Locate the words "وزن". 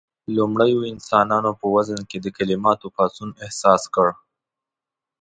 1.75-1.99